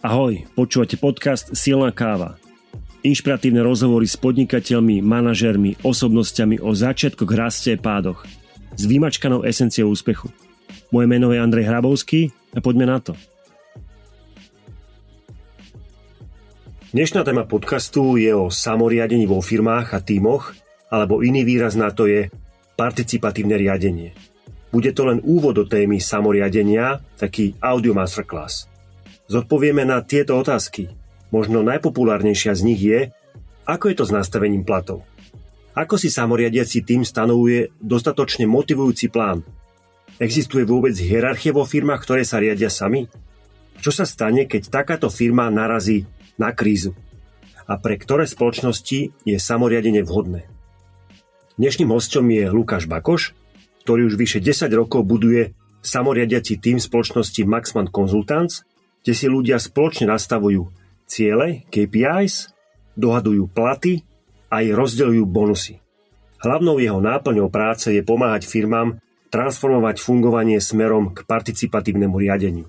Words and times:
Ahoj, 0.00 0.48
počúvate 0.56 0.96
podcast 0.96 1.52
Silná 1.52 1.92
káva. 1.92 2.40
Inšpiratívne 3.04 3.60
rozhovory 3.60 4.08
s 4.08 4.16
podnikateľmi, 4.16 5.04
manažermi, 5.04 5.76
osobnosťami 5.84 6.56
o 6.64 6.72
začiatkoch 6.72 7.28
raste 7.28 7.76
a 7.76 7.80
pádoch 7.84 8.24
s 8.80 8.88
vymačkanou 8.88 9.44
esenciou 9.44 9.92
úspechu. 9.92 10.32
Moje 10.88 11.04
meno 11.04 11.36
je 11.36 11.44
Andrej 11.44 11.68
Hrabovský 11.68 12.32
a 12.56 12.64
poďme 12.64 12.88
na 12.88 12.96
to. 13.04 13.12
Dnešná 16.96 17.20
téma 17.20 17.44
podcastu 17.44 18.16
je 18.16 18.32
o 18.32 18.48
samoriadení 18.48 19.28
vo 19.28 19.44
firmách 19.44 19.92
a 19.92 20.00
tímoch, 20.00 20.56
alebo 20.88 21.20
iný 21.20 21.44
výraz 21.44 21.76
na 21.76 21.92
to 21.92 22.08
je 22.08 22.32
participatívne 22.72 23.52
riadenie. 23.52 24.16
Bude 24.72 24.96
to 24.96 25.12
len 25.12 25.20
úvod 25.20 25.60
do 25.60 25.68
témy 25.68 26.00
samoriadenia, 26.00 27.04
taký 27.20 27.52
audio 27.60 27.92
masterclass– 27.92 28.64
zodpovieme 29.30 29.86
na 29.86 30.02
tieto 30.02 30.34
otázky. 30.34 30.90
Možno 31.30 31.62
najpopulárnejšia 31.62 32.58
z 32.58 32.62
nich 32.66 32.82
je, 32.82 33.14
ako 33.62 33.86
je 33.86 33.96
to 34.02 34.04
s 34.10 34.12
nastavením 34.12 34.66
platov. 34.66 35.06
Ako 35.78 35.94
si 35.94 36.10
samoriadiaci 36.10 36.82
tým 36.82 37.06
stanovuje 37.06 37.70
dostatočne 37.78 38.50
motivujúci 38.50 39.06
plán? 39.06 39.46
Existuje 40.18 40.66
vôbec 40.66 40.98
hierarchie 40.98 41.54
vo 41.54 41.62
firmách, 41.62 42.02
ktoré 42.02 42.26
sa 42.26 42.42
riadia 42.42 42.66
sami? 42.66 43.06
Čo 43.78 43.94
sa 43.94 44.04
stane, 44.04 44.50
keď 44.50 44.82
takáto 44.82 45.06
firma 45.08 45.46
narazí 45.48 46.10
na 46.34 46.50
krízu? 46.50 46.92
A 47.70 47.78
pre 47.78 47.94
ktoré 47.94 48.26
spoločnosti 48.26 49.14
je 49.14 49.36
samoriadenie 49.38 50.02
vhodné? 50.02 50.50
Dnešným 51.54 51.94
hostom 51.94 52.26
je 52.34 52.50
Lukáš 52.50 52.90
Bakoš, 52.90 53.38
ktorý 53.86 54.10
už 54.10 54.18
vyše 54.18 54.42
10 54.42 54.66
rokov 54.74 55.06
buduje 55.06 55.54
samoriadiaci 55.86 56.58
tým 56.58 56.82
spoločnosti 56.82 57.46
Maxman 57.46 57.88
Consultants 57.88 58.66
kde 59.02 59.12
si 59.16 59.26
ľudia 59.26 59.56
spoločne 59.56 60.10
nastavujú 60.10 60.68
ciele, 61.10 61.66
KPIs, 61.72 62.52
dohadujú 62.94 63.50
platy 63.50 64.04
a 64.52 64.62
aj 64.62 64.76
rozdeľujú 64.76 65.24
bonusy. 65.26 65.80
Hlavnou 66.40 66.80
jeho 66.80 67.00
náplňou 67.04 67.52
práce 67.52 67.92
je 67.92 68.00
pomáhať 68.00 68.48
firmám 68.48 68.96
transformovať 69.30 70.02
fungovanie 70.02 70.58
smerom 70.58 71.12
k 71.12 71.22
participatívnemu 71.24 72.16
riadeniu. 72.16 72.66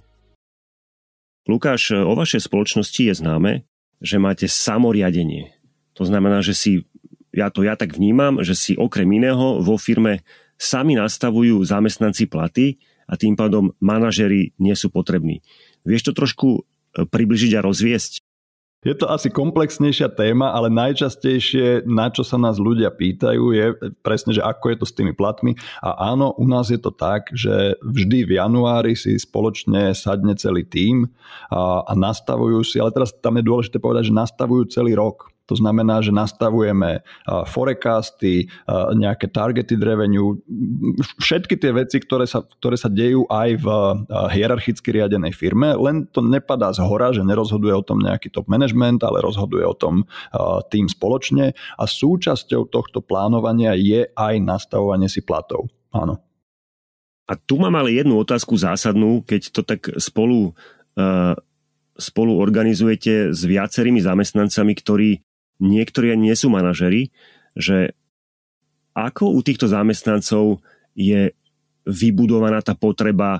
Lukáš, 1.50 1.96
o 1.96 2.14
vašej 2.14 2.46
spoločnosti 2.46 3.02
je 3.02 3.14
známe, 3.18 3.52
že 3.98 4.22
máte 4.22 4.46
samoriadenie. 4.46 5.58
To 5.98 6.06
znamená, 6.06 6.46
že 6.46 6.54
si, 6.54 6.72
ja 7.34 7.50
to 7.50 7.66
ja 7.66 7.74
tak 7.74 7.98
vnímam, 7.98 8.46
že 8.46 8.54
si 8.54 8.72
okrem 8.78 9.10
iného 9.10 9.58
vo 9.62 9.76
firme 9.82 10.22
sami 10.62 10.94
nastavujú 10.94 11.58
zamestnanci 11.66 12.30
platy 12.30 12.78
a 13.10 13.18
tým 13.18 13.34
pádom 13.34 13.74
manažery 13.82 14.54
nie 14.62 14.76
sú 14.78 14.94
potrební. 14.94 15.42
Vieš 15.88 16.10
to 16.10 16.12
trošku 16.14 16.48
e, 16.58 16.62
približiť 17.08 17.58
a 17.58 17.66
rozviesť? 17.66 18.22
Je 18.82 18.98
to 18.98 19.06
asi 19.14 19.30
komplexnejšia 19.30 20.10
téma, 20.18 20.58
ale 20.58 20.74
najčastejšie, 20.74 21.86
na 21.86 22.10
čo 22.10 22.26
sa 22.26 22.42
nás 22.42 22.58
ľudia 22.58 22.90
pýtajú, 22.90 23.54
je 23.54 23.66
presne, 24.02 24.34
že 24.34 24.42
ako 24.42 24.74
je 24.74 24.78
to 24.82 24.86
s 24.90 24.98
tými 24.98 25.14
platmi. 25.14 25.54
A 25.86 26.10
áno, 26.10 26.34
u 26.34 26.50
nás 26.50 26.74
je 26.74 26.82
to 26.82 26.90
tak, 26.90 27.30
že 27.30 27.78
vždy 27.86 28.26
v 28.26 28.42
januári 28.42 28.98
si 28.98 29.14
spoločne 29.22 29.94
sadne 29.94 30.34
celý 30.34 30.66
tím 30.66 31.14
a, 31.54 31.86
a 31.86 31.94
nastavujú 31.94 32.66
si, 32.66 32.82
ale 32.82 32.90
teraz 32.90 33.14
tam 33.22 33.38
je 33.38 33.46
dôležité 33.46 33.78
povedať, 33.78 34.10
že 34.10 34.18
nastavujú 34.18 34.74
celý 34.74 34.98
rok. 34.98 35.31
To 35.50 35.56
znamená, 35.60 36.00
že 36.00 36.16
nastavujeme 36.16 37.04
forecasty, 37.50 38.48
nejaké 38.96 39.28
targeted 39.28 39.84
revenue, 39.84 40.40
všetky 41.20 41.60
tie 41.60 41.76
veci, 41.76 42.00
ktoré 42.00 42.24
sa, 42.24 42.46
ktoré 42.46 42.80
sa 42.80 42.88
dejú 42.88 43.28
aj 43.28 43.50
v 43.60 43.68
hierarchicky 44.32 44.96
riadenej 44.96 45.36
firme, 45.36 45.76
len 45.76 46.08
to 46.08 46.24
nepadá 46.24 46.72
z 46.72 46.80
hora, 46.86 47.12
že 47.12 47.26
nerozhoduje 47.28 47.76
o 47.76 47.84
tom 47.84 48.00
nejaký 48.00 48.32
top 48.32 48.48
management, 48.48 49.04
ale 49.04 49.20
rozhoduje 49.20 49.68
o 49.68 49.76
tom 49.76 50.08
tým 50.72 50.88
spoločne 50.88 51.52
a 51.76 51.84
súčasťou 51.84 52.72
tohto 52.72 53.04
plánovania 53.04 53.76
je 53.76 54.08
aj 54.16 54.40
nastavovanie 54.40 55.12
si 55.12 55.20
platov. 55.20 55.68
Áno. 55.92 56.24
A 57.28 57.36
tu 57.40 57.56
mám 57.56 57.76
ale 57.80 57.96
jednu 57.96 58.20
otázku 58.20 58.56
zásadnú, 58.60 59.24
keď 59.24 59.42
to 59.56 59.62
tak 59.64 59.88
spolu, 60.04 60.52
uh, 61.00 61.32
spolu 61.96 62.36
organizujete 62.36 63.32
s 63.32 63.48
viacerými 63.48 64.04
zamestnancami, 64.04 64.74
ktorí 64.76 65.10
niektorí 65.62 66.12
ani 66.12 66.34
nie 66.34 66.36
sú 66.36 66.50
manažeri, 66.50 67.14
že 67.54 67.94
ako 68.92 69.32
u 69.32 69.40
týchto 69.40 69.72
zamestnancov 69.72 70.60
je 70.98 71.32
vybudovaná 71.88 72.60
tá 72.60 72.76
potreba, 72.76 73.40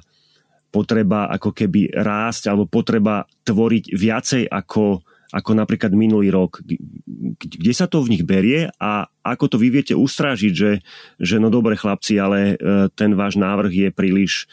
potreba 0.72 1.28
ako 1.30 1.52
keby 1.52 1.92
rásť 1.92 2.50
alebo 2.50 2.66
potreba 2.66 3.28
tvoriť 3.44 3.92
viacej 3.92 4.44
ako, 4.48 5.04
ako 5.36 5.52
napríklad 5.52 5.92
minulý 5.92 6.32
rok. 6.32 6.64
Kde 7.38 7.74
sa 7.76 7.86
to 7.86 8.02
v 8.02 8.18
nich 8.18 8.24
berie 8.24 8.72
a 8.80 9.06
ako 9.22 9.56
to 9.56 9.58
vy 9.60 9.70
viete 9.70 9.94
ustrážiť, 9.94 10.54
že, 10.56 10.72
že 11.20 11.36
no 11.38 11.52
dobre 11.52 11.76
chlapci, 11.76 12.18
ale 12.18 12.56
e, 12.56 12.90
ten 12.96 13.14
váš 13.14 13.38
návrh 13.38 13.72
je 13.72 13.90
príliš, 13.92 14.48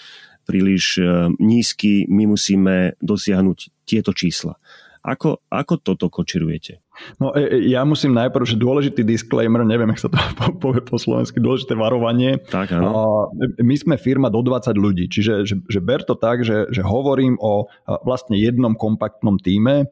príliš 0.45 0.99
e, 0.99 1.33
nízky, 1.39 2.05
my 2.11 2.35
musíme 2.35 2.99
dosiahnuť 3.01 3.87
tieto 3.89 4.13
čísla. 4.13 4.59
Ako, 5.07 5.41
ako 5.49 5.75
toto 5.81 6.13
kočirujete? 6.13 6.85
No 7.23 7.31
e, 7.33 7.47
e, 7.47 7.71
ja 7.71 7.87
musím 7.87 8.13
najprv, 8.19 8.45
že 8.45 8.59
dôležitý 8.59 9.07
disclaimer, 9.07 9.63
neviem, 9.63 9.89
ak 9.95 10.03
sa 10.03 10.11
to 10.11 10.19
povie 10.63 10.83
po 10.83 10.99
slovensky, 10.99 11.39
dôležité 11.39 11.79
varovanie. 11.79 12.43
Tak, 12.51 12.75
áno. 12.75 13.31
My 13.63 13.77
sme 13.79 13.95
firma 13.97 14.29
do 14.29 14.43
20 14.43 14.75
ľudí, 14.75 15.07
čiže 15.07 15.47
že, 15.47 15.55
že 15.63 15.81
ber 15.81 16.03
to 16.03 16.19
tak, 16.19 16.43
že, 16.43 16.67
že 16.75 16.83
hovorím 16.83 17.39
o 17.39 17.71
vlastne 18.03 18.35
jednom 18.35 18.75
kompaktnom 18.75 19.39
týme. 19.39 19.89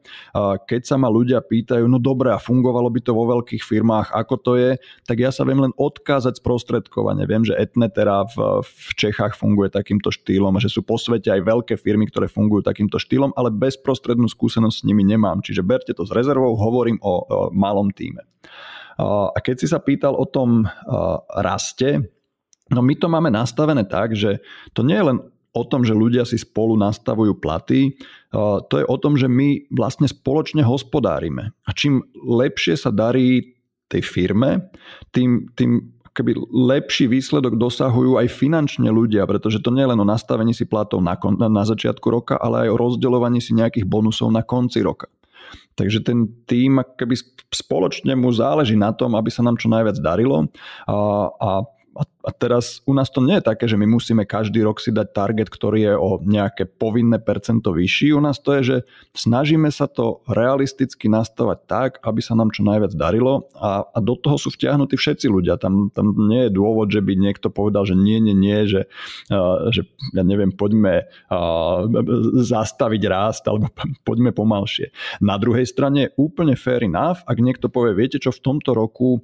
Keď 0.67 0.81
sa 0.83 0.99
ma 0.99 1.07
ľudia 1.07 1.39
pýtajú, 1.39 1.87
no 1.87 1.97
dobré, 1.97 2.35
a 2.35 2.41
fungovalo 2.41 2.91
by 2.91 2.99
to 2.99 3.15
vo 3.15 3.25
veľkých 3.39 3.63
firmách, 3.63 4.11
ako 4.11 4.35
to 4.43 4.51
je, 4.59 4.71
tak 5.07 5.23
ja 5.23 5.31
sa 5.31 5.47
viem 5.47 5.63
len 5.63 5.71
odkázať 5.79 6.43
sprostredkovane. 6.43 7.23
Viem, 7.23 7.47
že 7.47 7.55
Etnetera 7.55 8.27
v, 8.27 8.61
v 8.65 8.89
Čechách 8.99 9.39
funguje 9.39 9.71
takýmto 9.71 10.11
štýlom 10.11 10.57
že 10.59 10.69
sú 10.69 10.81
po 10.83 10.97
svete 10.99 11.29
aj 11.31 11.41
veľké 11.45 11.75
firmy, 11.79 12.09
ktoré 12.09 12.27
fungujú 12.27 12.65
takýmto 12.65 12.97
štýlom, 12.97 13.33
ale 13.37 13.53
bezprostrednú 13.53 14.27
skúsenosť 14.27 14.83
s 14.83 14.85
nimi 14.85 15.05
nemám. 15.05 15.41
Čiže 15.41 15.61
berte 15.63 15.93
to 15.93 16.03
s 16.03 16.11
rezervou, 16.11 16.57
hovorím 16.57 16.96
hovorím 16.97 16.99
o, 17.01 17.13
o 17.25 17.37
malom 17.53 17.93
týme. 17.93 18.25
A 18.97 19.37
keď 19.37 19.55
si 19.61 19.67
sa 19.69 19.77
pýtal 19.77 20.17
o 20.17 20.25
tom 20.25 20.65
raste, 21.37 22.01
no 22.73 22.81
my 22.81 22.93
to 22.97 23.07
máme 23.07 23.29
nastavené 23.29 23.85
tak, 23.85 24.17
že 24.17 24.41
to 24.73 24.81
nie 24.81 24.97
je 24.97 25.07
len 25.13 25.17
o 25.53 25.63
tom, 25.65 25.85
že 25.85 25.93
ľudia 25.93 26.25
si 26.25 26.37
spolu 26.37 26.77
nastavujú 26.77 27.37
platy, 27.37 27.97
to 28.33 28.73
je 28.77 28.85
o 28.85 28.97
tom, 28.97 29.17
že 29.17 29.29
my 29.29 29.69
vlastne 29.69 30.09
spoločne 30.09 30.65
hospodárime. 30.65 31.53
A 31.65 31.73
čím 31.73 32.01
lepšie 32.13 32.77
sa 32.77 32.89
darí 32.89 33.57
tej 33.87 34.01
firme, 34.01 34.73
tým, 35.13 35.49
tým 35.53 35.97
keby 36.17 36.33
lepší 36.49 37.05
výsledok 37.05 37.61
dosahujú 37.61 38.17
aj 38.17 38.33
finančne 38.33 38.89
ľudia, 38.89 39.29
pretože 39.29 39.61
to 39.61 39.69
nie 39.69 39.85
je 39.85 39.93
len 39.93 40.01
o 40.01 40.09
nastavení 40.09 40.49
si 40.57 40.65
platov 40.65 41.05
na, 41.05 41.13
na, 41.13 41.47
na 41.49 41.63
začiatku 41.69 42.09
roka, 42.09 42.33
ale 42.41 42.65
aj 42.65 42.73
o 42.73 42.81
rozdeľovaní 42.81 43.37
si 43.37 43.53
nejakých 43.53 43.85
bonusov 43.85 44.33
na 44.33 44.41
konci 44.41 44.81
roka. 44.81 45.05
Takže 45.77 46.01
ten 46.01 46.25
tým 46.49 46.81
keby 46.97 47.13
spoločne 47.53 48.17
mu 48.17 48.33
záleží 48.33 48.73
na 48.73 48.89
tom, 48.91 49.13
aby 49.13 49.29
sa 49.29 49.45
nám 49.45 49.61
čo 49.61 49.69
najviac 49.69 50.01
darilo. 50.01 50.49
A, 50.89 51.29
a 51.37 51.49
a 52.03 52.29
teraz 52.35 52.83
u 52.83 52.91
nás 52.91 53.07
to 53.07 53.23
nie 53.23 53.39
je 53.39 53.47
také, 53.47 53.65
že 53.71 53.79
my 53.79 53.87
musíme 53.87 54.27
každý 54.27 54.59
rok 54.61 54.83
si 54.83 54.91
dať 54.91 55.15
target, 55.15 55.47
ktorý 55.47 55.79
je 55.79 55.93
o 55.95 56.19
nejaké 56.19 56.67
povinné 56.67 57.23
percento 57.23 57.71
vyšší. 57.71 58.11
U 58.11 58.19
nás 58.19 58.43
to 58.43 58.51
je, 58.59 58.61
že 58.61 58.77
snažíme 59.15 59.71
sa 59.71 59.87
to 59.87 60.19
realisticky 60.27 61.07
nastavať 61.07 61.59
tak, 61.65 61.91
aby 62.03 62.19
sa 62.19 62.35
nám 62.35 62.51
čo 62.51 62.67
najviac 62.67 62.91
darilo 62.99 63.47
a, 63.55 63.87
a 63.87 63.97
do 64.03 64.19
toho 64.19 64.35
sú 64.35 64.51
vtiahnutí 64.51 64.99
všetci 64.99 65.31
ľudia. 65.31 65.55
Tam, 65.55 65.87
tam 65.95 66.13
nie 66.27 66.51
je 66.51 66.51
dôvod, 66.51 66.91
že 66.91 66.99
by 66.99 67.15
niekto 67.15 67.47
povedal, 67.47 67.87
že 67.87 67.95
nie, 67.95 68.19
nie, 68.19 68.35
nie, 68.35 68.67
že, 68.67 68.91
uh, 69.31 69.71
že 69.71 69.87
ja 70.11 70.27
neviem, 70.27 70.51
poďme 70.51 71.07
uh, 71.31 71.87
zastaviť 72.43 73.01
rást 73.07 73.47
alebo 73.47 73.71
poďme 74.07 74.35
pomalšie. 74.35 74.91
Na 75.23 75.39
druhej 75.39 75.63
strane 75.63 76.11
úplne 76.19 76.59
fair 76.59 76.83
enough, 76.83 77.23
ak 77.23 77.39
niekto 77.39 77.71
povie, 77.71 77.95
viete 77.95 78.19
čo, 78.19 78.35
v 78.35 78.43
tomto 78.43 78.75
roku 78.75 79.23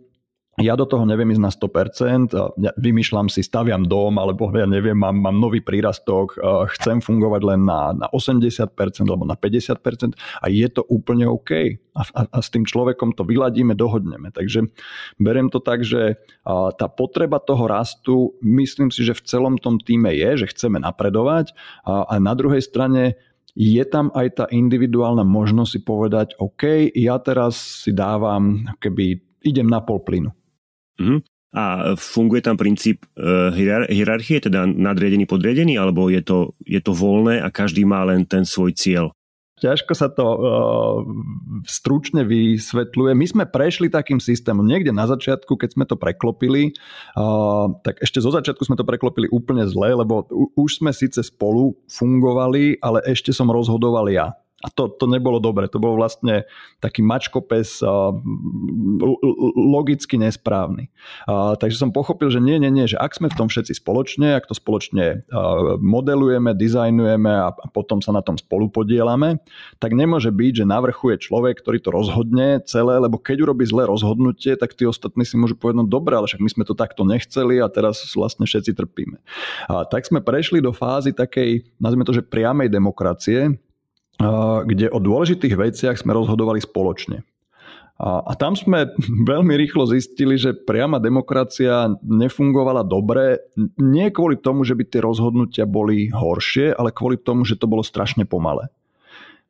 ja 0.61 0.77
do 0.77 0.85
toho 0.85 1.01
neviem 1.09 1.33
ísť 1.33 1.41
na 1.41 1.49
100%, 1.49 2.61
ja 2.61 2.71
vymýšľam 2.77 3.25
si, 3.25 3.41
staviam 3.41 3.89
dom, 3.89 4.21
alebo 4.21 4.53
ja 4.53 4.69
neviem, 4.69 4.93
mám, 4.93 5.17
mám 5.17 5.33
nový 5.41 5.65
prírastok, 5.65 6.37
chcem 6.77 7.01
fungovať 7.01 7.41
len 7.41 7.65
na, 7.65 7.89
na 7.97 8.05
80% 8.13 8.69
alebo 9.09 9.25
na 9.25 9.33
50% 9.33 10.13
a 10.13 10.45
je 10.53 10.67
to 10.69 10.85
úplne 10.93 11.25
OK. 11.25 11.81
A, 11.97 12.01
a, 12.05 12.21
a 12.29 12.37
s 12.37 12.53
tým 12.53 12.69
človekom 12.69 13.17
to 13.17 13.25
vyladíme, 13.25 13.73
dohodneme. 13.73 14.29
Takže 14.29 14.69
beriem 15.17 15.49
to 15.49 15.57
tak, 15.57 15.81
že 15.81 16.21
tá 16.45 16.85
potreba 16.85 17.41
toho 17.41 17.65
rastu, 17.65 18.37
myslím 18.45 18.93
si, 18.93 19.01
že 19.01 19.17
v 19.17 19.25
celom 19.25 19.57
tom 19.57 19.81
týme 19.81 20.13
je, 20.13 20.45
že 20.45 20.53
chceme 20.53 20.77
napredovať 20.77 21.57
a, 21.81 22.05
a 22.13 22.21
na 22.21 22.37
druhej 22.37 22.61
strane 22.61 23.17
je 23.57 23.81
tam 23.89 24.13
aj 24.13 24.27
tá 24.37 24.45
individuálna 24.53 25.25
možnosť 25.25 25.69
si 25.69 25.79
povedať, 25.81 26.27
OK, 26.37 26.93
ja 26.93 27.17
teraz 27.21 27.85
si 27.85 27.93
dávam, 27.93 28.65
keby 28.77 29.17
idem 29.45 29.65
na 29.65 29.81
pol 29.81 30.01
plynu 30.01 30.33
Mm-hmm. 30.99 31.19
A 31.53 31.93
funguje 31.93 32.41
tam 32.41 32.57
princíp 32.57 33.05
uh, 33.13 33.53
hierarchie, 33.53 34.41
teda 34.41 34.65
nadriedený, 34.65 35.29
podriedený, 35.29 35.77
alebo 35.77 36.09
je 36.09 36.25
to, 36.25 36.57
je 36.65 36.81
to 36.81 36.97
voľné 36.97 37.45
a 37.45 37.53
každý 37.53 37.85
má 37.85 38.01
len 38.01 38.25
ten 38.25 38.41
svoj 38.41 38.73
cieľ? 38.73 39.13
ťažko 39.63 39.93
sa 39.95 40.11
to 40.11 40.27
uh, 40.27 40.39
stručne 41.63 42.27
vysvetľuje. 42.27 43.11
My 43.15 43.25
sme 43.25 43.43
prešli 43.47 43.87
takým 43.87 44.19
systémom. 44.19 44.67
Niekde 44.67 44.91
na 44.91 45.07
začiatku, 45.07 45.55
keď 45.55 45.69
sme 45.79 45.85
to 45.87 45.95
preklopili, 45.95 46.75
uh, 47.15 47.71
tak 47.79 48.03
ešte 48.03 48.19
zo 48.19 48.35
začiatku 48.35 48.67
sme 48.67 48.75
to 48.75 48.83
preklopili 48.83 49.31
úplne 49.31 49.63
zle, 49.71 49.95
lebo 49.95 50.27
už 50.59 50.83
sme 50.83 50.91
síce 50.91 51.23
spolu 51.23 51.79
fungovali, 51.87 52.83
ale 52.83 52.99
ešte 53.07 53.31
som 53.31 53.47
rozhodoval 53.47 54.11
ja. 54.11 54.35
A 54.63 54.71
to, 54.71 54.87
to 54.87 55.11
nebolo 55.11 55.43
dobre, 55.43 55.67
to 55.67 55.75
bol 55.75 55.99
vlastne 55.99 56.47
taký 56.79 57.03
mačkopes 57.03 57.83
logicky 59.59 60.15
nesprávny. 60.15 60.87
Takže 61.59 61.75
som 61.75 61.91
pochopil, 61.91 62.31
že 62.31 62.39
nie, 62.39 62.55
nie, 62.63 62.71
nie, 62.71 62.87
že 62.87 62.95
ak 62.95 63.11
sme 63.11 63.27
v 63.27 63.35
tom 63.35 63.51
všetci 63.51 63.75
spoločne, 63.83 64.39
ak 64.39 64.47
to 64.47 64.55
spoločne 64.55 65.27
modelujeme, 65.83 66.55
dizajnujeme 66.55 67.27
a, 67.27 67.51
potom 67.75 67.99
sa 67.99 68.15
na 68.15 68.23
tom 68.23 68.39
spolu 68.39 68.71
podielame, 68.71 69.43
tak 69.83 69.91
nemôže 69.91 70.31
byť, 70.31 70.63
že 70.63 70.65
navrchuje 70.65 71.19
človek, 71.19 71.59
ktorý 71.59 71.83
to 71.83 71.91
rozhodne 71.91 72.63
celé, 72.63 72.95
lebo 73.03 73.19
keď 73.19 73.43
urobí 73.43 73.67
zlé 73.67 73.83
rozhodnutie, 73.83 74.55
tak 74.55 74.79
tí 74.79 74.87
ostatní 74.87 75.27
si 75.27 75.35
môžu 75.35 75.59
povedať, 75.59 75.83
no 75.83 75.85
dobre, 75.91 76.15
ale 76.15 76.23
však 76.31 76.39
my 76.39 76.49
sme 76.49 76.63
to 76.63 76.71
takto 76.71 77.03
nechceli 77.03 77.59
a 77.59 77.67
teraz 77.67 77.99
vlastne 78.15 78.47
všetci 78.47 78.71
trpíme. 78.79 79.19
A 79.67 79.83
tak 79.83 80.07
sme 80.07 80.23
prešli 80.23 80.63
do 80.63 80.71
fázy 80.71 81.11
takej, 81.11 81.67
nazvime 81.83 82.07
to, 82.07 82.15
že 82.15 82.23
priamej 82.23 82.71
demokracie, 82.71 83.59
kde 84.63 84.87
o 84.93 84.99
dôležitých 85.01 85.55
veciach 85.57 85.95
sme 85.99 86.13
rozhodovali 86.13 86.61
spoločne. 86.61 87.25
A, 88.03 88.33
tam 88.35 88.57
sme 88.57 88.89
veľmi 89.31 89.53
rýchlo 89.55 89.87
zistili, 89.87 90.35
že 90.35 90.57
priama 90.57 90.97
demokracia 90.99 91.93
nefungovala 92.03 92.83
dobre, 92.83 93.39
nie 93.79 94.09
kvôli 94.09 94.41
tomu, 94.41 94.65
že 94.65 94.75
by 94.75 94.83
tie 94.89 95.01
rozhodnutia 95.01 95.63
boli 95.69 96.09
horšie, 96.09 96.73
ale 96.73 96.91
kvôli 96.91 97.21
tomu, 97.21 97.45
že 97.45 97.55
to 97.55 97.69
bolo 97.69 97.85
strašne 97.85 98.27
pomalé 98.27 98.67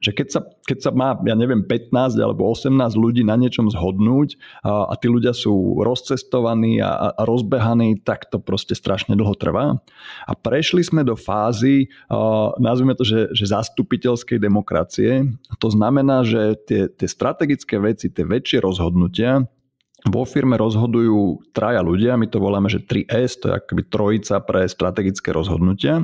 že 0.03 0.11
keď 0.11 0.27
sa, 0.27 0.39
keď 0.67 0.77
sa 0.83 0.91
má, 0.91 1.15
ja 1.23 1.31
neviem, 1.31 1.63
15 1.63 2.19
alebo 2.19 2.51
18 2.51 2.75
ľudí 2.99 3.23
na 3.23 3.39
niečom 3.39 3.71
zhodnúť 3.71 4.35
a, 4.59 4.91
a 4.91 4.93
tí 4.99 5.07
ľudia 5.07 5.31
sú 5.31 5.79
rozcestovaní 5.79 6.83
a, 6.83 7.15
a 7.15 7.23
rozbehaní, 7.23 8.03
tak 8.03 8.27
to 8.27 8.43
proste 8.43 8.75
strašne 8.75 9.15
dlho 9.15 9.31
trvá. 9.39 9.79
A 10.27 10.31
prešli 10.35 10.83
sme 10.83 11.07
do 11.07 11.15
fázy, 11.15 11.87
a, 12.11 12.51
nazvime 12.59 12.99
to, 12.99 13.07
že, 13.07 13.31
že 13.31 13.55
zastupiteľskej 13.55 14.43
demokracie. 14.43 15.23
To 15.63 15.71
znamená, 15.71 16.27
že 16.27 16.59
tie, 16.67 16.91
tie 16.91 17.07
strategické 17.07 17.79
veci, 17.79 18.11
tie 18.11 18.27
väčšie 18.27 18.59
rozhodnutia, 18.59 19.47
vo 20.03 20.27
firme 20.27 20.59
rozhodujú 20.59 21.47
traja 21.55 21.79
ľudia, 21.79 22.19
my 22.19 22.27
to 22.27 22.43
voláme, 22.43 22.67
že 22.67 22.83
3S, 22.83 23.39
to 23.39 23.45
je 23.47 23.53
akoby 23.55 23.83
trojica 23.87 24.35
pre 24.43 24.67
strategické 24.67 25.31
rozhodnutia. 25.31 26.03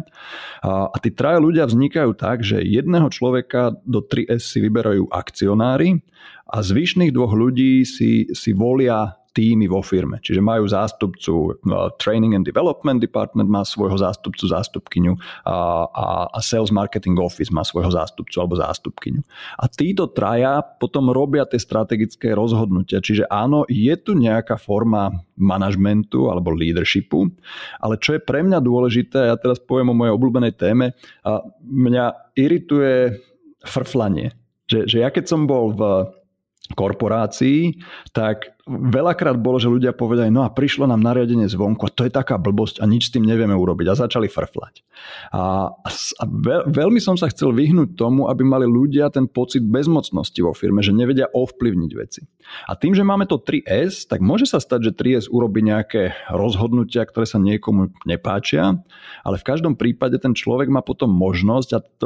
A, 0.63 0.87
a 0.87 0.97
tí 1.03 1.11
traja 1.11 1.43
ľudia 1.43 1.67
vznikajú 1.67 2.15
tak, 2.15 2.39
že 2.39 2.63
jedného 2.63 3.11
človeka 3.11 3.75
do 3.83 3.99
3S 3.99 4.55
si 4.55 4.63
vyberajú 4.63 5.11
akcionári 5.11 5.99
a 6.47 6.63
zvyšných 6.63 7.11
dvoch 7.11 7.35
ľudí 7.35 7.83
si, 7.83 8.31
si 8.31 8.51
volia 8.55 9.18
týmy 9.33 9.69
vo 9.69 9.85
firme. 9.85 10.17
Čiže 10.19 10.41
majú 10.41 10.65
zástupcu 10.65 11.61
no, 11.63 11.93
Training 12.01 12.33
and 12.33 12.45
Development 12.45 12.97
Department, 12.97 13.47
má 13.49 13.61
svojho 13.61 13.97
zástupcu, 13.97 14.49
zástupkyňu 14.49 15.13
a, 15.45 15.85
a, 15.85 16.05
a 16.33 16.39
Sales 16.41 16.73
Marketing 16.73 17.17
Office 17.21 17.53
má 17.53 17.61
svojho 17.61 17.93
zástupcu 17.93 18.35
alebo 18.41 18.57
zástupkyňu. 18.57 19.21
A 19.61 19.69
títo 19.69 20.09
traja 20.09 20.61
potom 20.61 21.13
robia 21.13 21.45
tie 21.45 21.61
strategické 21.61 22.33
rozhodnutia. 22.33 22.99
Čiže 22.99 23.29
áno, 23.29 23.63
je 23.69 23.93
tu 24.01 24.17
nejaká 24.17 24.57
forma 24.57 25.13
manažmentu 25.39 26.27
alebo 26.27 26.51
leadershipu, 26.51 27.31
ale 27.79 27.95
čo 28.01 28.17
je 28.17 28.21
pre 28.21 28.43
mňa 28.43 28.59
dôležité, 28.59 29.31
ja 29.31 29.37
teraz 29.39 29.61
poviem 29.63 29.93
o 29.93 29.97
mojej 29.97 30.13
obľúbenej 30.15 30.53
téme, 30.59 30.91
a 31.23 31.39
mňa 31.63 32.35
irituje 32.35 33.15
frflanie. 33.63 34.35
Že, 34.69 34.79
že 34.85 34.97
ja 35.01 35.09
keď 35.09 35.25
som 35.25 35.49
bol 35.49 35.73
v 35.73 35.81
korporácií, 36.77 37.81
tak 38.13 38.53
veľakrát 38.69 39.33
bolo, 39.41 39.57
že 39.57 39.67
ľudia 39.67 39.97
povedali, 39.97 40.29
no 40.29 40.45
a 40.45 40.53
prišlo 40.53 40.85
nám 40.85 41.01
nariadenie 41.01 41.49
zvonku 41.49 41.89
a 41.89 41.93
to 41.93 42.05
je 42.05 42.13
taká 42.13 42.37
blbosť 42.37 42.79
a 42.79 42.85
nič 42.85 43.09
s 43.09 43.13
tým 43.17 43.25
nevieme 43.25 43.57
urobiť 43.57 43.87
a 43.89 43.99
začali 44.05 44.29
frflať. 44.29 44.85
A, 45.33 45.73
a 45.73 46.23
veľ, 46.23 46.69
veľmi 46.69 47.01
som 47.01 47.17
sa 47.17 47.27
chcel 47.33 47.49
vyhnúť 47.49 47.97
tomu, 47.97 48.29
aby 48.29 48.45
mali 48.45 48.69
ľudia 48.69 49.09
ten 49.09 49.25
pocit 49.25 49.65
bezmocnosti 49.65 50.37
vo 50.45 50.53
firme, 50.53 50.85
že 50.85 50.93
nevedia 50.93 51.25
ovplyvniť 51.33 51.91
veci. 51.97 52.21
A 52.69 52.77
tým, 52.77 52.93
že 52.93 53.05
máme 53.05 53.25
to 53.29 53.41
3S, 53.41 54.09
tak 54.09 54.21
môže 54.21 54.49
sa 54.49 54.61
stať, 54.61 54.89
že 54.89 54.97
3S 54.97 55.25
urobí 55.29 55.61
nejaké 55.65 56.17
rozhodnutia, 56.29 57.05
ktoré 57.05 57.25
sa 57.25 57.37
niekomu 57.41 57.93
nepáčia, 58.05 58.77
ale 59.25 59.35
v 59.37 59.47
každom 59.47 59.73
prípade 59.77 60.17
ten 60.21 60.33
človek 60.33 60.69
má 60.69 60.81
potom 60.85 61.09
možnosť, 61.09 61.69
a 61.73 61.79
to, 61.81 62.05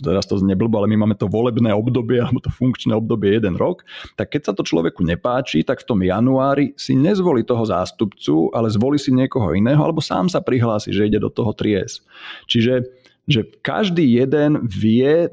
teraz 0.00 0.24
to 0.28 0.40
znie 0.40 0.56
blbo, 0.56 0.80
ale 0.80 0.90
my 0.92 1.04
máme 1.06 1.16
to 1.16 1.28
volebné 1.28 1.72
obdobie, 1.72 2.20
alebo 2.20 2.40
to 2.40 2.52
funkčné 2.52 2.92
obdobie 2.96 3.36
jeden 3.36 3.56
rok, 3.56 3.84
tak 4.16 4.32
keď 4.32 4.50
sa 4.50 4.52
to 4.56 4.64
človeku 4.64 5.04
nepáči, 5.04 5.62
tak 5.70 5.86
v 5.86 5.88
tom 5.94 6.00
januári 6.02 6.74
si 6.74 6.98
nezvolí 6.98 7.46
toho 7.46 7.62
zástupcu, 7.62 8.50
ale 8.50 8.66
zvolí 8.66 8.98
si 8.98 9.14
niekoho 9.14 9.54
iného, 9.54 9.78
alebo 9.78 10.02
sám 10.02 10.26
sa 10.26 10.42
prihlási, 10.42 10.90
že 10.90 11.06
ide 11.06 11.22
do 11.22 11.30
toho 11.30 11.54
tries. 11.54 12.02
Čiže 12.50 12.90
že 13.30 13.46
každý 13.62 14.02
jeden 14.18 14.66
vie 14.66 15.30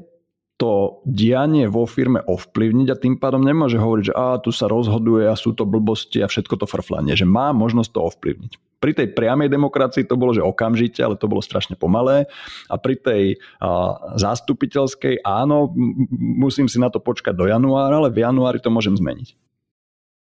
to 0.58 1.02
dianie 1.06 1.70
vo 1.70 1.86
firme 1.86 2.18
ovplyvniť 2.18 2.88
a 2.90 2.98
tým 2.98 3.14
pádom 3.18 3.46
nemôže 3.46 3.78
hovoriť, 3.78 4.04
že 4.10 4.14
a 4.14 4.42
tu 4.42 4.50
sa 4.50 4.66
rozhoduje 4.66 5.26
a 5.26 5.38
sú 5.38 5.54
to 5.54 5.62
blbosti 5.62 6.18
a 6.18 6.26
všetko 6.26 6.58
to 6.58 6.66
frflanie, 6.66 7.14
že 7.14 7.22
má 7.22 7.54
možnosť 7.54 7.90
to 7.94 8.00
ovplyvniť. 8.10 8.52
Pri 8.78 8.94
tej 8.94 9.14
priamej 9.14 9.50
demokracii 9.50 10.06
to 10.06 10.18
bolo, 10.18 10.34
že 10.34 10.42
okamžite, 10.42 10.98
ale 11.02 11.18
to 11.18 11.30
bolo 11.30 11.42
strašne 11.42 11.78
pomalé. 11.78 12.26
A 12.70 12.74
pri 12.78 12.94
tej 12.98 13.22
a, 13.58 13.98
zástupiteľskej, 14.18 15.22
áno, 15.22 15.74
musím 16.18 16.66
si 16.66 16.78
na 16.78 16.90
to 16.90 17.02
počkať 17.02 17.34
do 17.34 17.46
januára, 17.46 17.98
ale 17.98 18.10
v 18.10 18.22
januári 18.22 18.58
to 18.62 18.70
môžem 18.70 18.94
zmeniť. 18.98 19.47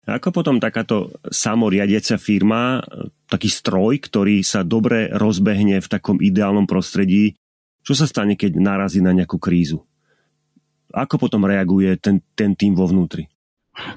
Ako 0.01 0.33
potom 0.33 0.57
takáto 0.57 1.13
samoriadiaca 1.29 2.17
firma, 2.17 2.81
taký 3.29 3.53
stroj, 3.53 4.01
ktorý 4.01 4.41
sa 4.41 4.65
dobre 4.65 5.13
rozbehne 5.13 5.77
v 5.77 5.87
takom 5.91 6.17
ideálnom 6.17 6.65
prostredí, 6.65 7.37
čo 7.85 7.93
sa 7.93 8.09
stane, 8.09 8.33
keď 8.33 8.57
narazí 8.57 9.01
na 9.01 9.13
nejakú 9.13 9.37
krízu? 9.37 9.85
Ako 10.93 11.21
potom 11.21 11.45
reaguje 11.45 11.97
ten, 12.01 12.21
ten 12.33 12.57
tým 12.57 12.73
vo 12.73 12.89
vnútri? 12.89 13.29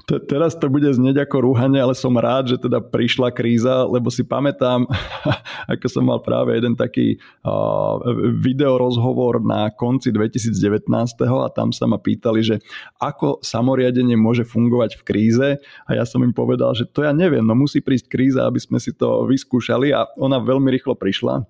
Teraz 0.07 0.55
to 0.55 0.71
bude 0.71 0.87
znieť 0.87 1.27
ako 1.27 1.51
rúhanie, 1.51 1.83
ale 1.83 1.91
som 1.91 2.15
rád, 2.15 2.55
že 2.55 2.57
teda 2.57 2.79
prišla 2.79 3.27
kríza, 3.35 3.83
lebo 3.83 4.07
si 4.07 4.23
pamätám, 4.23 4.87
ako 5.73 5.85
som 5.91 6.07
mal 6.07 6.23
práve 6.23 6.55
jeden 6.55 6.79
taký 6.79 7.19
uh, 7.43 7.99
video 8.39 8.79
rozhovor 8.79 9.43
na 9.43 9.67
konci 9.75 10.15
2019. 10.15 10.87
a 11.27 11.47
tam 11.51 11.75
sa 11.75 11.91
ma 11.91 11.99
pýtali, 11.99 12.39
že 12.39 12.55
ako 13.03 13.43
samoriadenie 13.43 14.15
môže 14.15 14.47
fungovať 14.47 14.95
v 14.95 15.03
kríze 15.03 15.47
a 15.59 15.89
ja 15.91 16.07
som 16.07 16.23
im 16.23 16.31
povedal, 16.31 16.71
že 16.71 16.87
to 16.87 17.03
ja 17.03 17.11
neviem, 17.11 17.43
no 17.43 17.51
musí 17.51 17.83
prísť 17.83 18.07
kríza, 18.07 18.47
aby 18.47 18.63
sme 18.63 18.79
si 18.79 18.95
to 18.95 19.27
vyskúšali 19.27 19.91
a 19.91 20.07
ona 20.15 20.39
veľmi 20.39 20.71
rýchlo 20.71 20.95
prišla. 20.95 21.43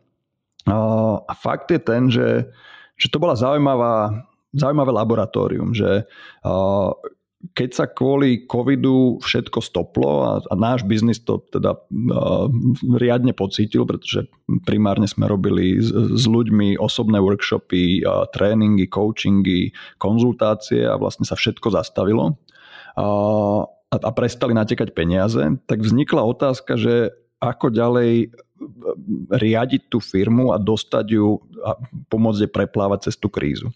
Uh, 0.65 1.21
a 1.29 1.33
fakt 1.37 1.69
je 1.69 1.77
ten, 1.77 2.09
že, 2.09 2.49
že 2.97 3.07
to 3.13 3.21
bola 3.21 3.37
zaujímavá 3.37 4.25
zaujímavé 4.55 4.91
laboratórium, 4.95 5.75
že 5.75 6.07
uh, 6.07 6.89
keď 7.51 7.69
sa 7.75 7.85
kvôli 7.85 8.47
covidu 8.47 9.19
všetko 9.19 9.59
stoplo 9.59 10.23
a, 10.23 10.31
a 10.41 10.53
náš 10.55 10.87
biznis 10.87 11.19
to 11.21 11.43
teda 11.51 11.75
uh, 11.75 12.47
riadne 12.95 13.35
pocítil, 13.35 13.83
pretože 13.83 14.31
primárne 14.63 15.05
sme 15.05 15.27
robili 15.27 15.77
s, 15.77 15.91
s 15.91 16.23
ľuďmi 16.25 16.79
osobné 16.79 17.19
workshopy, 17.19 18.01
uh, 18.07 18.25
tréningy, 18.31 18.87
coachingy, 18.87 19.75
konzultácie 19.99 20.87
a 20.87 20.95
vlastne 20.95 21.27
sa 21.27 21.35
všetko 21.35 21.75
zastavilo. 21.75 22.39
Uh, 22.95 23.67
a, 23.91 23.95
a 24.01 24.11
prestali 24.15 24.55
natekať 24.55 24.95
peniaze, 24.95 25.39
tak 25.69 25.83
vznikla 25.83 26.23
otázka, 26.25 26.79
že 26.79 27.13
ako 27.39 27.73
ďalej 27.73 28.31
riadiť 29.35 29.91
tú 29.91 29.99
firmu 29.99 30.55
a 30.55 30.57
dostať 30.57 31.05
ju 31.11 31.43
a 31.65 31.75
pomôcť 32.07 32.47
jej 32.47 32.51
preplávať 32.51 33.09
cez 33.09 33.15
tú 33.19 33.27
krízu. 33.27 33.73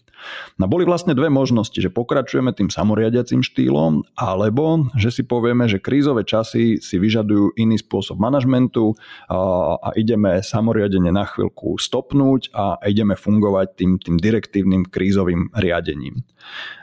No 0.56 0.64
boli 0.70 0.88
vlastne 0.88 1.12
dve 1.12 1.28
možnosti, 1.28 1.76
že 1.76 1.92
pokračujeme 1.92 2.54
tým 2.56 2.72
samoriadiacím 2.72 3.44
štýlom, 3.44 4.06
alebo 4.16 4.88
že 4.96 5.12
si 5.12 5.22
povieme, 5.26 5.68
že 5.68 5.82
krízové 5.82 6.24
časy 6.24 6.80
si 6.80 6.96
vyžadujú 6.96 7.60
iný 7.60 7.76
spôsob 7.76 8.16
manažmentu 8.16 8.96
a, 9.28 9.76
a 9.76 9.88
ideme 10.00 10.40
samoriadenie 10.40 11.12
na 11.12 11.28
chvíľku 11.28 11.76
stopnúť 11.76 12.54
a 12.56 12.80
ideme 12.88 13.18
fungovať 13.18 13.68
tým, 13.76 13.92
tým 14.00 14.16
direktívnym 14.16 14.88
krízovým 14.88 15.52
riadením. 15.52 16.24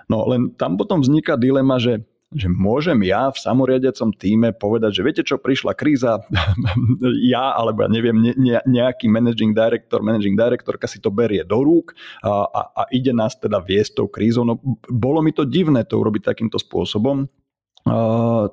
No 0.06 0.28
len 0.30 0.54
tam 0.54 0.78
potom 0.78 1.02
vzniká 1.02 1.34
dilema, 1.40 1.82
že 1.82 2.06
že 2.36 2.52
môžem 2.52 3.00
ja 3.08 3.32
v 3.32 3.40
samoriadiacom 3.40 4.12
týme 4.12 4.52
povedať, 4.52 5.00
že 5.00 5.06
viete 5.06 5.24
čo, 5.24 5.40
prišla 5.40 5.72
kríza, 5.80 6.20
ja 7.32 7.56
alebo 7.56 7.88
ja 7.88 7.90
neviem, 7.90 8.20
ne, 8.20 8.60
nejaký 8.68 9.08
managing 9.08 9.56
director, 9.56 10.04
managing 10.04 10.36
directorka 10.36 10.92
si 10.92 11.00
to 11.00 11.08
berie 11.08 11.48
do 11.48 11.64
rúk 11.64 11.96
a, 12.20 12.44
a, 12.44 12.62
a 12.76 12.82
ide 12.92 13.16
nás 13.16 13.40
teda 13.40 13.64
viesť 13.64 14.04
tou 14.04 14.08
krízou. 14.12 14.44
No, 14.44 14.60
bolo 14.92 15.24
mi 15.24 15.32
to 15.32 15.48
divné 15.48 15.88
to 15.88 15.96
urobiť 16.04 16.36
takýmto 16.36 16.60
spôsobom, 16.60 17.32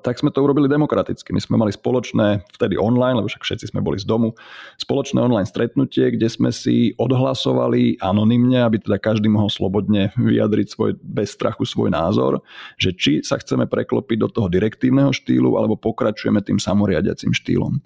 Tak 0.00 0.20
sme 0.20 0.30
to 0.30 0.42
urobili 0.44 0.70
demokraticky. 0.70 1.34
My 1.34 1.40
sme 1.42 1.56
mali 1.60 1.74
spoločné, 1.74 2.46
vtedy 2.54 2.78
online, 2.78 3.18
lebo 3.18 3.28
však 3.28 3.42
všetci 3.42 3.74
sme 3.74 3.84
boli 3.84 3.98
z 3.98 4.06
domu, 4.06 4.32
spoločné 4.78 5.20
online 5.20 5.48
stretnutie, 5.48 6.14
kde 6.14 6.28
sme 6.30 6.50
si 6.54 6.94
odhlasovali 6.96 7.98
anonymne, 8.00 8.62
aby 8.62 8.80
teda 8.80 8.98
každý 9.02 9.28
mohol 9.28 9.50
slobodne 9.50 10.14
vyjadriť 10.16 10.66
svoj, 10.70 10.90
bez 11.02 11.34
strachu 11.34 11.66
svoj 11.66 11.90
názor, 11.92 12.40
že 12.78 12.94
či 12.94 13.12
sa 13.20 13.36
chceme 13.36 13.66
preklopiť 13.66 14.16
do 14.20 14.28
toho 14.30 14.48
direktívneho 14.48 15.10
štýlu 15.10 15.58
alebo 15.58 15.78
pokračujeme 15.78 16.40
tým 16.40 16.62
samoriadiacim 16.62 17.34
štýlom. 17.34 17.82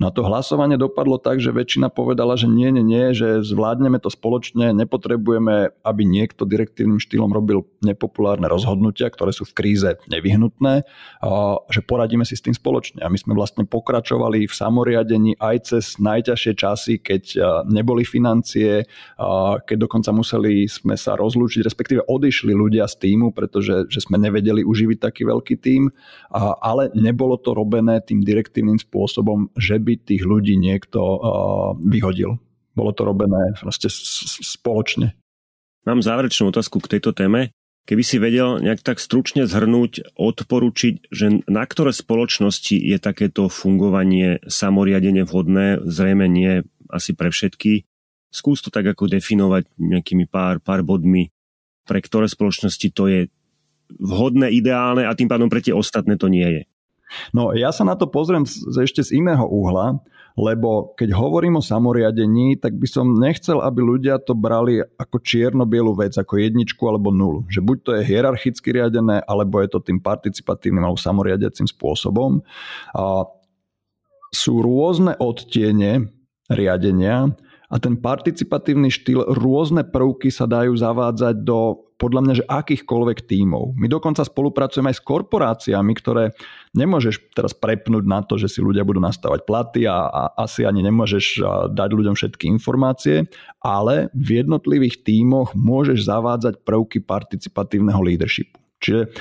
No 0.00 0.08
a 0.08 0.14
to 0.16 0.24
hlasovanie 0.24 0.80
dopadlo 0.80 1.20
tak, 1.20 1.44
že 1.44 1.52
väčšina 1.52 1.92
povedala, 1.92 2.32
že 2.32 2.48
nie, 2.48 2.72
nie, 2.72 2.80
nie, 2.80 3.12
že 3.12 3.44
zvládneme 3.44 4.00
to 4.00 4.08
spoločne, 4.08 4.72
nepotrebujeme, 4.72 5.76
aby 5.84 6.02
niekto 6.08 6.48
direktívnym 6.48 6.96
štýlom 6.96 7.28
robil 7.28 7.68
nepopulárne 7.84 8.48
rozhodnutia, 8.48 9.12
ktoré 9.12 9.36
sú 9.36 9.44
v 9.44 9.52
kríze 9.52 10.00
nevyhnutné, 10.08 10.88
že 11.68 11.80
poradíme 11.84 12.24
si 12.24 12.32
s 12.32 12.40
tým 12.40 12.56
spoločne. 12.56 13.04
A 13.04 13.12
my 13.12 13.20
sme 13.20 13.36
vlastne 13.36 13.68
pokračovali 13.68 14.48
v 14.48 14.54
samoriadení 14.56 15.36
aj 15.36 15.56
cez 15.68 16.00
najťažšie 16.00 16.52
časy, 16.56 16.96
keď 16.96 17.22
neboli 17.68 18.08
financie, 18.08 18.88
keď 19.68 19.76
dokonca 19.76 20.16
museli 20.16 20.64
sme 20.64 20.96
sa 20.96 21.12
rozlúčiť, 21.12 21.60
respektíve 21.60 22.08
odišli 22.08 22.56
ľudia 22.56 22.88
z 22.88 23.04
týmu, 23.04 23.36
pretože 23.36 23.84
že 23.92 24.00
sme 24.00 24.16
nevedeli 24.16 24.64
uživiť 24.64 24.96
taký 24.96 25.28
veľký 25.28 25.60
tím, 25.60 25.92
ale 26.64 26.88
nebolo 26.96 27.36
to 27.36 27.52
robené 27.52 28.00
tým 28.00 28.24
direktívnym 28.24 28.80
spôsobom, 28.80 29.52
že 29.60 29.76
by 29.76 29.89
by 29.90 29.94
tých 29.98 30.22
ľudí 30.22 30.54
niekto 30.54 31.02
vyhodil. 31.82 32.38
Bolo 32.70 32.94
to 32.94 33.02
robené 33.02 33.58
proste 33.58 33.90
spoločne. 33.90 35.18
Mám 35.82 36.06
záverečnú 36.06 36.54
otázku 36.54 36.78
k 36.78 36.96
tejto 36.96 37.10
téme. 37.10 37.50
Keby 37.88 38.02
si 38.06 38.22
vedel 38.22 38.62
nejak 38.62 38.86
tak 38.86 39.02
stručne 39.02 39.50
zhrnúť, 39.50 40.14
odporučiť, 40.14 41.10
že 41.10 41.42
na 41.50 41.64
ktoré 41.66 41.90
spoločnosti 41.90 42.76
je 42.76 43.00
takéto 43.02 43.50
fungovanie 43.50 44.38
samoriadenie 44.46 45.26
vhodné, 45.26 45.82
zrejme 45.82 46.30
nie 46.30 46.62
asi 46.86 47.16
pre 47.16 47.34
všetky. 47.34 47.88
Skús 48.30 48.62
to 48.62 48.70
tak 48.70 48.86
ako 48.86 49.10
definovať 49.10 49.74
nejakými 49.80 50.30
pár, 50.30 50.62
pár 50.62 50.86
bodmi, 50.86 51.34
pre 51.82 51.98
ktoré 51.98 52.30
spoločnosti 52.30 52.88
to 52.94 53.10
je 53.10 53.20
vhodné, 53.98 54.54
ideálne 54.54 55.02
a 55.02 55.16
tým 55.18 55.26
pádom 55.26 55.50
pre 55.50 55.58
tie 55.58 55.74
ostatné 55.74 56.14
to 56.14 56.30
nie 56.30 56.46
je. 56.46 56.62
No 57.34 57.52
ja 57.56 57.70
sa 57.74 57.82
na 57.86 57.94
to 57.98 58.06
pozriem 58.06 58.46
z, 58.46 58.70
ešte 58.80 59.02
z 59.02 59.18
iného 59.18 59.42
uhla, 59.46 59.98
lebo 60.38 60.94
keď 60.94 61.12
hovorím 61.12 61.58
o 61.58 61.64
samoriadení, 61.64 62.56
tak 62.56 62.78
by 62.78 62.86
som 62.86 63.18
nechcel, 63.18 63.58
aby 63.60 63.82
ľudia 63.82 64.22
to 64.22 64.32
brali 64.32 64.80
ako 64.80 65.18
čierno-bielu 65.20 65.92
vec, 65.98 66.14
ako 66.14 66.38
jedničku 66.38 66.80
alebo 66.86 67.10
nulu. 67.10 67.44
Že 67.50 67.60
buď 67.66 67.76
to 67.82 67.90
je 67.98 68.02
hierarchicky 68.06 68.68
riadené, 68.70 69.20
alebo 69.26 69.58
je 69.60 69.68
to 69.68 69.82
tým 69.82 69.98
participatívnym 69.98 70.86
alebo 70.86 70.98
samoriadiacím 71.00 71.66
spôsobom. 71.66 72.40
A 72.94 73.26
sú 74.30 74.62
rôzne 74.62 75.18
odtiene 75.18 76.14
riadenia 76.46 77.34
a 77.70 77.76
ten 77.78 77.94
participatívny 77.94 78.90
štýl, 78.90 79.30
rôzne 79.38 79.86
prvky 79.86 80.28
sa 80.34 80.50
dajú 80.50 80.74
zavádzať 80.74 81.46
do 81.46 81.86
podľa 82.00 82.20
mňa, 82.24 82.34
že 82.40 82.48
akýchkoľvek 82.48 83.28
tímov. 83.28 83.76
My 83.76 83.84
dokonca 83.84 84.24
spolupracujeme 84.24 84.88
aj 84.88 84.96
s 84.96 85.04
korporáciami, 85.04 85.92
ktoré 85.92 86.32
nemôžeš 86.72 87.36
teraz 87.36 87.52
prepnúť 87.52 88.04
na 88.08 88.24
to, 88.24 88.40
že 88.40 88.48
si 88.48 88.64
ľudia 88.64 88.88
budú 88.88 89.04
nastavať 89.04 89.44
platy 89.44 89.84
a, 89.84 90.08
a 90.08 90.22
asi 90.40 90.64
ani 90.64 90.80
nemôžeš 90.80 91.44
dať 91.76 91.90
ľuďom 91.92 92.16
všetky 92.16 92.48
informácie, 92.48 93.28
ale 93.60 94.08
v 94.16 94.40
jednotlivých 94.40 95.04
tímoch 95.04 95.52
môžeš 95.52 96.08
zavádzať 96.08 96.64
prvky 96.64 97.04
participatívneho 97.04 98.00
leadershipu. 98.00 98.56
Čiže 98.80 99.12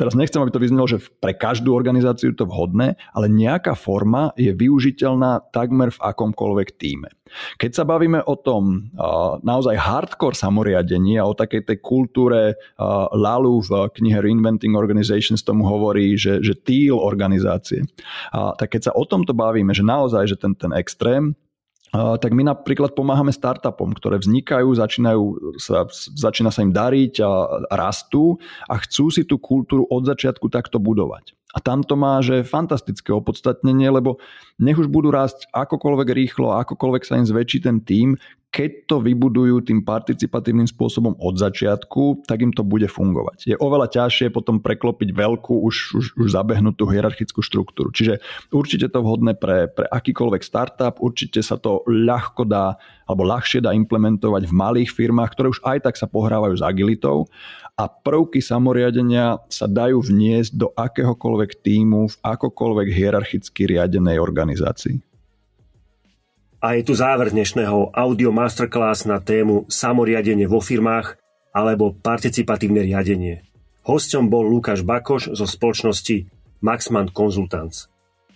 teraz 0.00 0.16
nechcem, 0.16 0.40
aby 0.40 0.48
to 0.48 0.64
vyznelo, 0.64 0.88
že 0.88 1.04
pre 1.20 1.36
každú 1.36 1.76
organizáciu 1.76 2.32
je 2.32 2.40
to 2.40 2.48
vhodné, 2.48 2.96
ale 3.12 3.28
nejaká 3.28 3.76
forma 3.76 4.32
je 4.34 4.48
využiteľná 4.56 5.52
takmer 5.52 5.92
v 5.92 6.00
akomkoľvek 6.00 6.68
týme. 6.80 7.12
Keď 7.60 7.70
sa 7.76 7.84
bavíme 7.84 8.24
o 8.24 8.34
tom 8.40 8.88
naozaj 9.44 9.76
hardcore 9.76 10.32
samoriadení 10.32 11.20
a 11.20 11.28
o 11.28 11.36
takej 11.36 11.68
tej 11.68 11.78
kultúre 11.84 12.56
Lalu 13.12 13.68
v 13.68 13.92
knihe 13.92 14.24
Reinventing 14.24 14.72
Organizations 14.72 15.44
tomu 15.44 15.68
hovorí, 15.68 16.16
že, 16.16 16.40
že 16.40 16.56
týl 16.56 16.96
organizácie, 16.96 17.84
tak 18.32 18.72
keď 18.72 18.88
sa 18.88 18.92
o 18.96 19.04
tomto 19.04 19.36
bavíme, 19.36 19.76
že 19.76 19.84
naozaj, 19.84 20.32
že 20.32 20.40
ten, 20.40 20.56
ten 20.56 20.72
extrém, 20.72 21.36
tak 21.94 22.30
my 22.36 22.44
napríklad 22.44 22.92
pomáhame 22.92 23.32
startupom, 23.32 23.96
ktoré 23.96 24.20
vznikajú, 24.20 24.68
začínajú 24.76 25.22
sa, 25.56 25.88
začína 26.16 26.52
sa 26.52 26.60
im 26.60 26.72
dariť 26.72 27.14
a 27.24 27.30
rastú 27.72 28.36
a 28.68 28.76
chcú 28.76 29.08
si 29.08 29.24
tú 29.24 29.40
kultúru 29.40 29.88
od 29.88 30.04
začiatku 30.04 30.52
takto 30.52 30.76
budovať. 30.76 31.32
A 31.56 31.64
tam 31.64 31.80
to 31.80 31.96
má, 31.96 32.20
že 32.20 32.44
fantastické 32.44 33.08
opodstatnenie, 33.08 33.88
lebo 33.88 34.20
nech 34.60 34.76
už 34.76 34.92
budú 34.92 35.08
rásť 35.08 35.48
akokoľvek 35.56 36.08
rýchlo, 36.12 36.52
akokoľvek 36.60 37.02
sa 37.08 37.16
im 37.16 37.24
zväčší 37.24 37.64
ten 37.64 37.80
tým, 37.80 38.20
keď 38.48 38.88
to 38.88 38.96
vybudujú 39.04 39.60
tým 39.60 39.84
participatívnym 39.84 40.64
spôsobom 40.64 41.12
od 41.20 41.36
začiatku, 41.36 42.24
tak 42.24 42.40
im 42.40 42.52
to 42.56 42.64
bude 42.64 42.88
fungovať. 42.88 43.44
Je 43.44 43.56
oveľa 43.60 43.92
ťažšie 43.92 44.32
potom 44.32 44.64
preklopiť 44.64 45.12
veľkú, 45.12 45.52
už, 45.68 45.76
už, 45.94 46.04
už 46.16 46.28
zabehnutú 46.32 46.88
hierarchickú 46.88 47.44
štruktúru. 47.44 47.92
Čiže 47.92 48.24
určite 48.48 48.88
to 48.88 49.04
vhodné 49.04 49.36
pre, 49.36 49.68
pre 49.68 49.84
akýkoľvek 49.92 50.40
startup, 50.40 50.96
určite 50.96 51.44
sa 51.44 51.60
to 51.60 51.84
ľahko 51.84 52.48
dá 52.48 52.80
alebo 53.04 53.24
ľahšie 53.28 53.64
dá 53.64 53.72
implementovať 53.76 54.48
v 54.48 54.56
malých 54.56 54.90
firmách, 54.92 55.32
ktoré 55.32 55.48
už 55.52 55.60
aj 55.64 55.84
tak 55.84 55.94
sa 56.00 56.08
pohrávajú 56.08 56.60
s 56.60 56.64
agilitou 56.64 57.28
a 57.78 57.84
prvky 57.86 58.42
samoriadenia 58.42 59.38
sa 59.48 59.70
dajú 59.70 60.02
vniesť 60.02 60.52
do 60.56 60.68
akéhokoľvek 60.74 61.62
týmu 61.62 62.10
v 62.10 62.16
akokoľvek 62.20 62.88
hierarchicky 62.90 63.70
riadenej 63.70 64.18
organizácii. 64.18 65.07
A 66.58 66.74
je 66.74 66.90
tu 66.90 66.98
záver 66.98 67.30
dnešného 67.30 67.94
audio 67.94 68.34
masterclass 68.34 69.06
na 69.06 69.22
tému 69.22 69.70
samoriadenie 69.70 70.50
vo 70.50 70.58
firmách 70.58 71.14
alebo 71.54 71.94
participatívne 71.94 72.82
riadenie. 72.82 73.46
Hosťom 73.86 74.26
bol 74.26 74.42
Lukáš 74.42 74.82
Bakoš 74.82 75.38
zo 75.38 75.46
spoločnosti 75.46 76.26
Maxman 76.58 77.14
Consultants. 77.14 77.86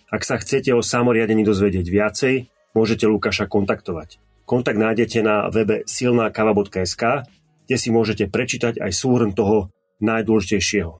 Ak 0.06 0.22
sa 0.22 0.38
chcete 0.38 0.70
o 0.70 0.86
samoriadení 0.86 1.42
dozvedieť 1.42 1.86
viacej, 1.90 2.34
môžete 2.78 3.10
Lukáša 3.10 3.50
kontaktovať. 3.50 4.22
Kontakt 4.46 4.78
nájdete 4.78 5.18
na 5.26 5.50
webe 5.50 5.82
silnákava.sk, 5.90 7.26
kde 7.66 7.76
si 7.76 7.90
môžete 7.90 8.30
prečítať 8.30 8.78
aj 8.78 8.92
súhrn 8.94 9.34
toho 9.34 9.66
najdôležitejšieho. 9.98 10.94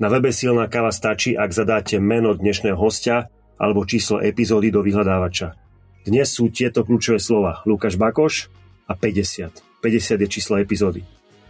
Na 0.00 0.08
webe 0.08 0.32
Silná 0.32 0.64
kava 0.72 0.96
stačí, 0.96 1.36
ak 1.36 1.52
zadáte 1.52 2.00
meno 2.00 2.32
dnešného 2.32 2.80
hostia 2.80 3.28
alebo 3.60 3.84
číslo 3.84 4.24
epizódy 4.24 4.72
do 4.72 4.80
vyhľadávača. 4.80 5.65
Dnes 6.06 6.30
sú 6.30 6.54
tieto 6.54 6.86
kľúčové 6.86 7.18
slova 7.18 7.66
Lukáš 7.66 7.98
Bakoš 7.98 8.46
a 8.86 8.94
50. 8.94 9.82
50 9.82 10.22
je 10.22 10.28
číslo 10.30 10.54
epizódy. 10.62 11.02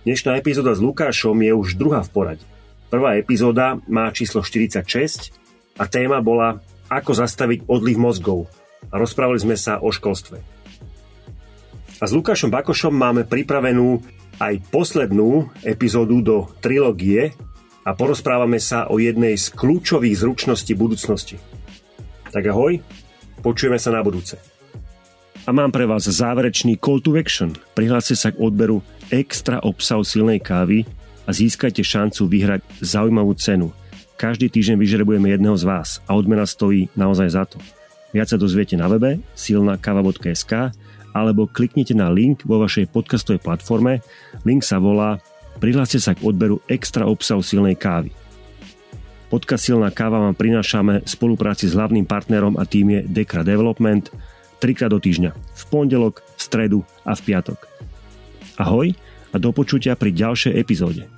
Dnešná 0.09 0.41
epizóda 0.41 0.73
s 0.73 0.81
Lukášom 0.81 1.37
je 1.45 1.53
už 1.53 1.77
druhá 1.77 2.01
v 2.01 2.09
poradí. 2.09 2.47
Prvá 2.89 3.21
epizóda 3.21 3.77
má 3.85 4.09
číslo 4.17 4.41
46 4.41 5.37
a 5.77 5.85
téma 5.85 6.25
bola 6.25 6.65
Ako 6.89 7.13
zastaviť 7.13 7.69
odliv 7.69 8.01
mozgov. 8.01 8.49
A 8.89 8.97
rozprávali 8.97 9.37
sme 9.37 9.61
sa 9.61 9.77
o 9.77 9.93
školstve. 9.93 10.41
A 12.01 12.05
s 12.09 12.17
Lukášom 12.17 12.49
Bakošom 12.49 12.97
máme 12.97 13.29
pripravenú 13.29 14.01
aj 14.41 14.73
poslednú 14.73 15.53
epizódu 15.69 16.25
do 16.25 16.37
trilógie 16.65 17.37
a 17.85 17.93
porozprávame 17.93 18.57
sa 18.57 18.89
o 18.89 18.97
jednej 18.97 19.37
z 19.37 19.53
kľúčových 19.53 20.17
zručností 20.17 20.73
budúcnosti. 20.73 21.37
Tak 22.33 22.49
ahoj, 22.49 22.81
Počujeme 23.41 23.77
sa 23.81 23.93
na 23.93 24.01
budúce. 24.05 24.37
A 25.47 25.55
mám 25.55 25.71
pre 25.71 25.87
vás 25.87 26.11
záverečný 26.11 26.75
call 26.83 26.99
to 26.99 27.15
action. 27.15 27.55
Prihláste 27.79 28.19
sa 28.19 28.35
k 28.35 28.41
odberu 28.43 28.83
extra 29.15 29.63
obsahu 29.63 30.03
silnej 30.03 30.43
kávy 30.43 30.83
a 31.27 31.31
získajte 31.31 31.87
šancu 31.87 32.27
vyhrať 32.27 32.61
zaujímavú 32.83 33.31
cenu. 33.39 33.71
Každý 34.19 34.51
týždeň 34.51 34.77
vyžrebujeme 34.81 35.31
jedného 35.31 35.55
z 35.55 35.65
vás 35.69 36.03
a 36.09 36.19
odmena 36.19 36.49
stojí 36.49 36.91
naozaj 36.99 37.29
za 37.31 37.45
to. 37.47 37.63
Viac 38.11 38.33
sa 38.33 38.41
dozviete 38.41 38.75
na 38.75 38.89
webe 38.91 39.23
silnakava.sk 39.39 40.75
alebo 41.15 41.47
kliknite 41.47 41.95
na 41.95 42.11
link 42.11 42.43
vo 42.43 42.59
vašej 42.65 42.91
podcastovej 42.91 43.45
platforme. 43.45 44.03
Link 44.43 44.67
sa 44.67 44.83
volá 44.83 45.23
Prihláste 45.57 45.97
sa 45.97 46.13
k 46.13 46.21
odberu 46.21 46.61
extra 46.69 47.09
obsahu 47.09 47.41
silnej 47.41 47.81
kávy. 47.81 48.13
Podcast 49.27 49.67
Silná 49.67 49.91
káva 49.91 50.23
vám 50.23 50.39
prinášame 50.39 51.03
v 51.03 51.09
spolupráci 51.11 51.67
s 51.67 51.75
hlavným 51.75 52.07
partnerom 52.07 52.55
a 52.55 52.63
tým 52.63 52.95
je 52.95 53.01
Dekra 53.11 53.43
Development 53.43 54.07
trikrát 54.63 54.87
do 54.87 55.03
týždňa. 55.03 55.35
V 55.35 55.63
pondelok, 55.67 56.23
v 56.23 56.41
stredu 56.41 56.81
a 57.03 57.19
v 57.19 57.21
piatok. 57.27 57.59
Ahoj 58.55 58.95
a 59.35 59.37
do 59.43 59.51
počutia 59.51 59.99
pri 59.99 60.15
ďalšej 60.15 60.55
epizóde. 60.55 61.11